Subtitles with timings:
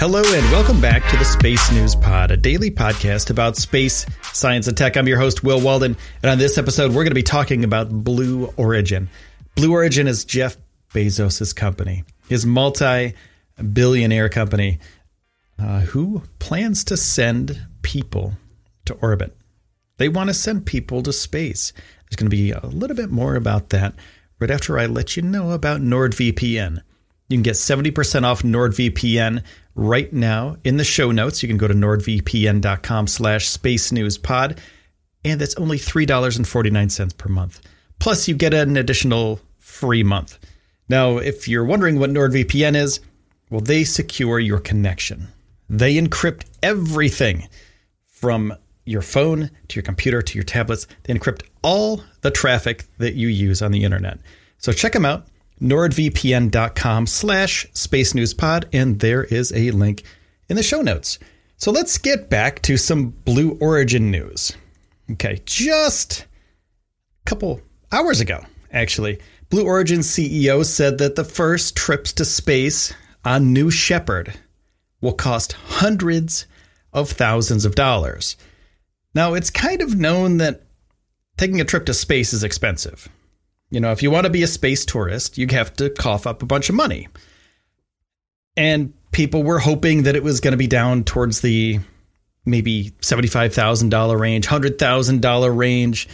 [0.00, 4.66] Hello and welcome back to the Space News Pod, a daily podcast about space, science,
[4.66, 4.96] and tech.
[4.96, 7.90] I'm your host, Will Walden, and on this episode, we're going to be talking about
[7.90, 9.10] Blue Origin.
[9.56, 10.56] Blue Origin is Jeff
[10.94, 13.12] Bezos' company, his multi
[13.74, 14.78] billionaire company,
[15.58, 18.32] uh, who plans to send people
[18.86, 19.36] to orbit.
[19.98, 21.74] They want to send people to space.
[22.08, 23.92] There's going to be a little bit more about that
[24.38, 26.80] right after I let you know about NordVPN.
[27.30, 29.44] You can get 70% off NordVPN
[29.76, 31.44] right now in the show notes.
[31.44, 34.60] You can go to nordvpn.com slash space news pod,
[35.24, 37.60] and that's only $3.49 per month.
[38.00, 40.40] Plus, you get an additional free month.
[40.88, 42.98] Now, if you're wondering what NordVPN is,
[43.48, 45.28] well, they secure your connection.
[45.68, 47.48] They encrypt everything
[48.06, 48.54] from
[48.84, 50.88] your phone to your computer to your tablets.
[51.04, 54.18] They encrypt all the traffic that you use on the internet.
[54.58, 55.28] So check them out
[55.60, 60.02] nordvpn.com slash space news pod, and there is a link
[60.48, 61.18] in the show notes.
[61.56, 64.56] So let's get back to some Blue Origin news.
[65.12, 66.26] Okay, just a
[67.26, 67.60] couple
[67.92, 69.18] hours ago, actually,
[69.50, 72.94] Blue Origin CEO said that the first trips to space
[73.24, 74.34] on New Shepard
[75.00, 76.46] will cost hundreds
[76.92, 78.36] of thousands of dollars.
[79.14, 80.62] Now, it's kind of known that
[81.36, 83.08] taking a trip to space is expensive.
[83.70, 86.42] You know, if you want to be a space tourist, you have to cough up
[86.42, 87.08] a bunch of money.
[88.56, 91.80] And people were hoping that it was going to be down towards the
[92.44, 96.08] maybe $75,000 range, $100,000 range.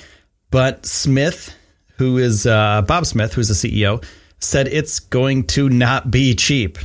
[0.50, 1.54] But Smith,
[1.96, 4.04] who is uh, Bob Smith, who's the CEO,
[4.38, 6.78] said it's going to not be cheap.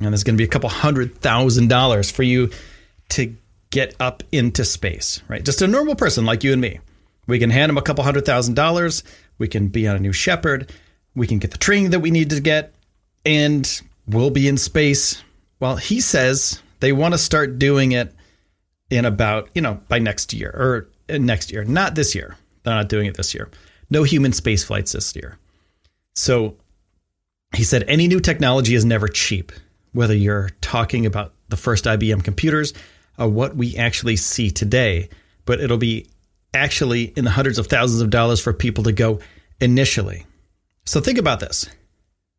[0.00, 2.50] And there's going to be a couple hundred thousand dollars for you
[3.10, 3.34] to
[3.70, 5.44] get up into space, right?
[5.44, 6.80] Just a normal person like you and me.
[7.26, 9.02] We can hand them a couple hundred thousand dollars.
[9.38, 10.72] We can be on a new Shepard.
[11.14, 12.74] We can get the training that we need to get,
[13.24, 15.22] and we'll be in space.
[15.60, 18.14] Well, he says they want to start doing it
[18.90, 22.36] in about, you know, by next year or uh, next year, not this year.
[22.62, 23.50] They're not doing it this year.
[23.90, 25.38] No human space flights this year.
[26.14, 26.56] So
[27.54, 29.52] he said any new technology is never cheap,
[29.92, 32.72] whether you're talking about the first IBM computers
[33.18, 35.08] or what we actually see today,
[35.44, 36.06] but it'll be
[36.56, 39.20] actually in the hundreds of thousands of dollars for people to go
[39.60, 40.26] initially.
[40.84, 41.68] So think about this.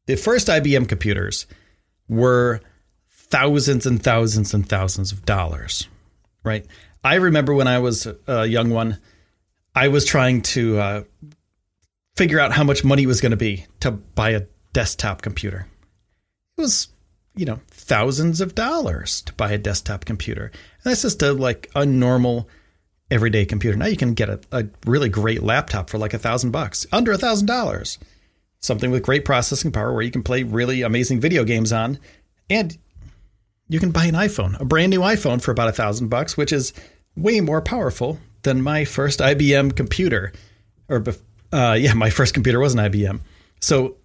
[0.07, 1.45] The first IBM computers
[2.09, 2.61] were
[3.09, 5.87] thousands and thousands and thousands of dollars,
[6.43, 6.65] right?
[7.03, 8.99] I remember when I was a young one,
[9.75, 11.03] I was trying to uh,
[12.15, 15.67] figure out how much money was going to be to buy a desktop computer.
[16.57, 16.87] It was,
[17.35, 20.45] you know, thousands of dollars to buy a desktop computer.
[20.45, 22.49] And that's just a like a normal
[23.09, 23.77] everyday computer.
[23.77, 27.11] Now you can get a, a really great laptop for like a thousand bucks, under
[27.11, 27.97] a thousand dollars.
[28.59, 31.99] Something with great processing power where you can play really amazing video games on,
[32.49, 32.77] and
[33.69, 36.51] you can buy an iPhone, a brand new iPhone for about a thousand bucks, which
[36.51, 36.73] is
[37.15, 40.31] way more powerful than my first IBM computer.
[40.89, 41.03] Or,
[41.51, 43.19] uh, yeah, my first computer was an IBM.
[43.59, 43.97] So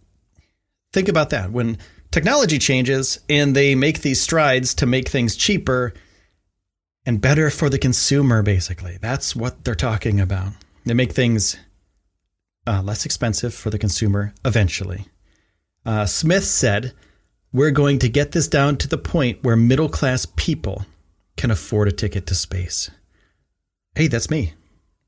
[0.92, 1.50] think about that.
[1.50, 1.78] When
[2.10, 5.94] technology changes and they make these strides to make things cheaper,
[7.04, 8.98] and better for the consumer, basically.
[9.00, 10.52] That's what they're talking about.
[10.84, 11.56] They make things
[12.66, 15.06] uh, less expensive for the consumer eventually.
[15.84, 16.92] Uh, Smith said,
[17.52, 20.86] We're going to get this down to the point where middle class people
[21.36, 22.90] can afford a ticket to space.
[23.94, 24.54] Hey, that's me.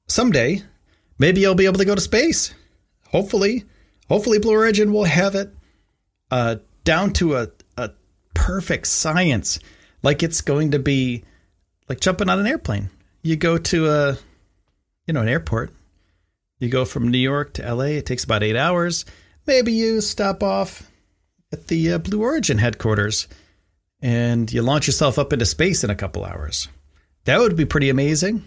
[0.07, 0.63] Someday,
[1.19, 2.55] maybe I'll be able to go to space.
[3.11, 3.65] Hopefully,
[4.09, 5.55] hopefully, Blue Origin will have it
[6.31, 7.91] uh, down to a, a
[8.35, 9.59] perfect science,
[10.03, 11.25] like it's going to be
[11.89, 12.91] like jumping on an airplane.
[13.23, 14.19] You go to a,
[15.07, 15.73] you know, an airport.
[16.59, 17.85] You go from New York to LA.
[17.85, 19.05] It takes about eight hours.
[19.47, 20.91] Maybe you stop off
[21.53, 23.29] at the uh, Blue Origin headquarters
[24.01, 26.69] and you launch yourself up into space in a couple hours.
[27.25, 28.45] That would be pretty amazing.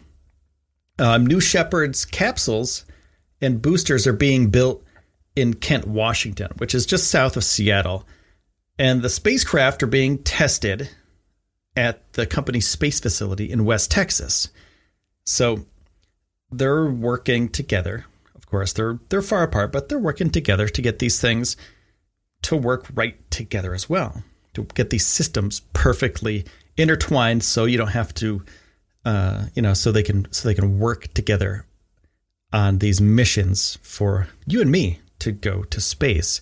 [0.99, 2.85] Um, New Shepard's capsules
[3.41, 4.83] and boosters are being built
[5.35, 8.05] in Kent, Washington, which is just south of Seattle.
[8.79, 10.89] And the spacecraft are being tested
[11.77, 14.49] at the company's space facility in West Texas.
[15.25, 15.65] So
[16.51, 18.05] they're working together.
[18.35, 21.55] Of course, they're they're far apart, but they're working together to get these things
[22.43, 26.45] to work right together as well, to get these systems perfectly
[26.75, 28.43] intertwined so you don't have to
[29.07, 31.65] uh, you know, so they can so they can work together
[32.51, 36.41] on these missions for you and me to go to space.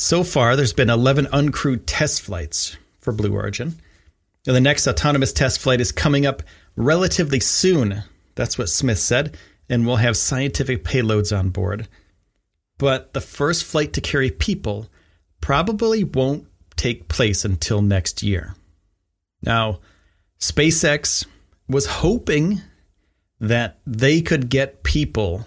[0.00, 3.78] So far, there's been 11 uncrewed test flights for Blue Origin.
[4.46, 6.42] And the next autonomous test flight is coming up
[6.74, 8.04] relatively soon.
[8.34, 9.36] That's what Smith said.
[9.68, 11.86] And we'll have scientific payloads on board.
[12.78, 14.88] But the first flight to carry people
[15.42, 16.46] probably won't
[16.76, 18.54] take place until next year.
[19.42, 19.80] Now,
[20.40, 21.26] SpaceX
[21.68, 22.62] was hoping
[23.38, 25.46] that they could get people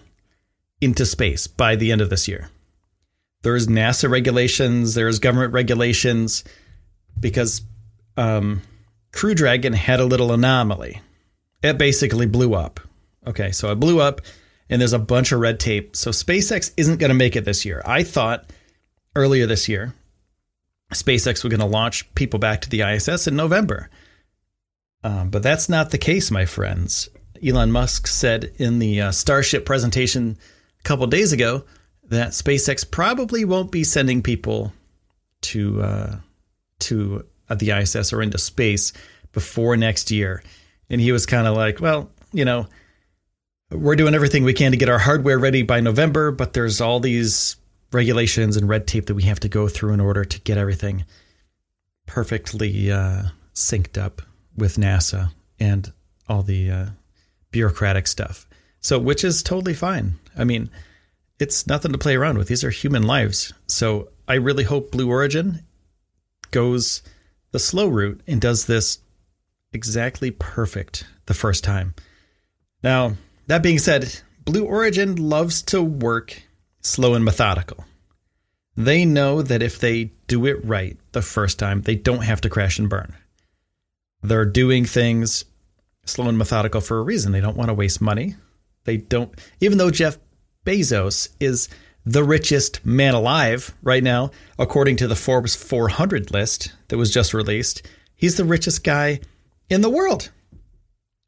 [0.80, 2.52] into space by the end of this year
[3.44, 6.44] there's NASA regulations, there's government regulations,
[7.20, 7.62] because
[8.18, 8.62] um,
[9.12, 11.02] Crew Dragon had a little anomaly.
[11.62, 12.80] It basically blew up.
[13.28, 14.22] Okay, so it blew up,
[14.70, 15.96] and there's a bunch of red tape.
[15.96, 17.82] So SpaceX isn't going to make it this year.
[17.86, 18.50] I thought
[19.16, 19.94] earlier this year,
[20.92, 23.90] SpaceX was going to launch people back to the ISS in November.
[25.04, 27.10] Um, but that's not the case, my friends.
[27.46, 30.38] Elon Musk said in the uh, Starship presentation
[30.80, 31.66] a couple days ago
[32.16, 34.74] that SpaceX probably won't be sending people
[35.42, 36.16] to uh,
[36.80, 38.94] to uh, the ISS or into space
[39.32, 40.44] before next year.
[40.90, 42.68] And he was kind of like, well, you know,
[43.72, 47.00] we're doing everything we can to get our hardware ready by November, but there's all
[47.00, 47.56] these
[47.92, 51.06] regulations and red tape that we have to go through in order to get everything
[52.06, 53.24] perfectly uh,
[53.54, 54.22] synced up
[54.56, 55.92] with NASA and
[56.28, 56.86] all the uh,
[57.52, 58.48] bureaucratic stuff.
[58.80, 60.20] So, which is totally fine.
[60.38, 60.70] I mean,
[61.44, 62.48] it's nothing to play around with.
[62.48, 63.54] These are human lives.
[63.68, 65.64] So I really hope Blue Origin
[66.52, 67.02] goes
[67.52, 69.00] the slow route and does this
[69.74, 71.96] exactly perfect the first time.
[72.82, 73.16] Now,
[73.48, 76.44] that being said, Blue Origin loves to work
[76.80, 77.84] slow and methodical.
[78.78, 82.50] They know that if they do it right the first time, they don't have to
[82.50, 83.16] crash and burn.
[84.22, 85.44] They're doing things
[86.06, 87.34] slow and methodical for a reason.
[87.34, 88.36] They don't want to waste money.
[88.86, 90.18] They don't, even though Jeff
[90.66, 91.70] Bezos is
[92.06, 97.34] the richest man alive right now, according to the Forbes 400 list that was just
[97.34, 97.82] released.
[98.16, 99.22] He's the richest guy
[99.70, 100.30] in the world.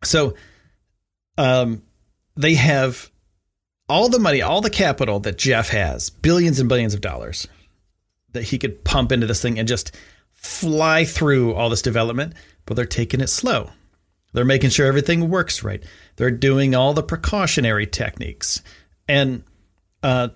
[0.04, 0.36] So,
[1.38, 1.82] um,
[2.36, 3.10] they have
[3.88, 7.48] all the money, all the capital that Jeff has, billions and billions of dollars
[8.34, 9.96] that he could pump into this thing and just
[10.34, 12.34] fly through all this development,
[12.66, 13.72] but they're taking it slow.
[14.34, 15.81] They're making sure everything works right.
[16.18, 18.62] They're doing all the precautionary techniques.
[19.07, 19.44] And
[20.04, 20.30] uh,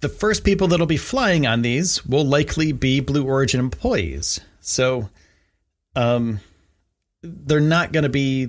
[0.00, 4.40] the first people that'll be flying on these will likely be Blue Origin employees.
[4.60, 5.08] So
[5.96, 6.40] um,
[7.22, 8.48] they're not going to be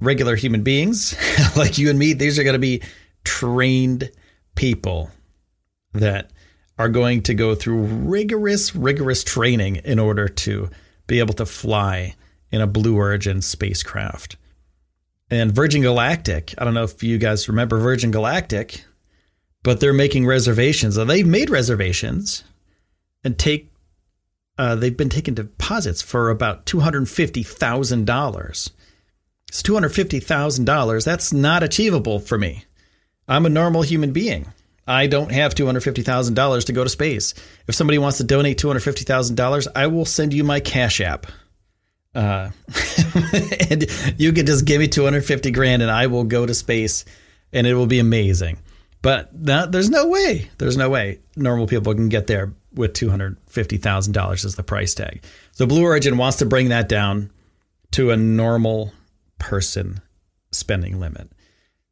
[0.00, 1.14] regular human beings
[1.56, 2.12] like you and me.
[2.12, 2.82] These are going to be
[3.24, 4.10] trained
[4.54, 5.10] people
[5.92, 6.30] that
[6.78, 10.70] are going to go through rigorous, rigorous training in order to
[11.06, 12.14] be able to fly
[12.50, 14.36] in a Blue Origin spacecraft.
[15.30, 18.84] And Virgin Galactic, I don't know if you guys remember Virgin Galactic,
[19.62, 20.96] but they're making reservations.
[20.96, 22.44] And they've made reservations
[23.24, 23.70] and take
[24.58, 28.70] uh, they've been taking deposits for about two hundred fifty thousand dollars.
[29.48, 31.04] It's two hundred fifty thousand dollars.
[31.04, 32.64] That's not achievable for me.
[33.26, 34.52] I'm a normal human being.
[34.86, 37.32] I don't have two hundred fifty thousand dollars to go to space.
[37.68, 40.60] If somebody wants to donate two hundred fifty thousand dollars, I will send you my
[40.60, 41.26] Cash App.
[42.14, 42.50] Uh,
[43.70, 43.86] and
[44.18, 47.04] you can just give me two hundred fifty grand, and I will go to space,
[47.52, 48.58] and it will be amazing.
[49.02, 54.54] But there's no way, there's no way normal people can get there with $250,000 as
[54.56, 55.22] the price tag.
[55.52, 57.30] So Blue Origin wants to bring that down
[57.92, 58.92] to a normal
[59.38, 60.00] person
[60.52, 61.30] spending limit.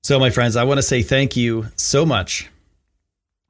[0.03, 2.49] So, my friends, I want to say thank you so much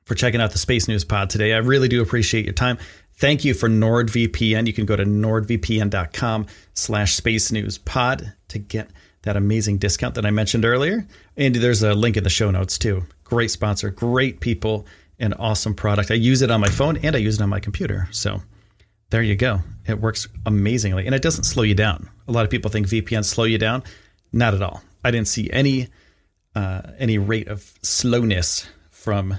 [0.04, 1.52] for checking out the Space News Pod today.
[1.52, 2.78] I really do appreciate your time.
[3.18, 4.66] Thank you for NordVPN.
[4.66, 8.90] You can go to nordvpn.com slash space news pod to get
[9.22, 11.06] that amazing discount that I mentioned earlier.
[11.36, 13.04] And there's a link in the show notes too.
[13.28, 14.86] Great sponsor, great people,
[15.18, 16.10] and awesome product.
[16.10, 18.08] I use it on my phone and I use it on my computer.
[18.10, 18.42] So
[19.10, 19.60] there you go.
[19.86, 22.08] It works amazingly and it doesn't slow you down.
[22.26, 23.82] A lot of people think VPNs slow you down.
[24.32, 24.82] Not at all.
[25.04, 25.88] I didn't see any
[26.54, 29.36] uh, any rate of slowness from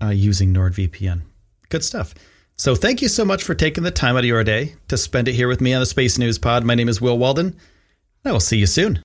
[0.00, 1.22] uh, using NordVPN.
[1.68, 2.14] Good stuff.
[2.56, 5.26] So thank you so much for taking the time out of your day to spend
[5.26, 6.64] it here with me on the Space News Pod.
[6.64, 7.56] My name is Will Walden.
[8.24, 9.00] I will see you soon.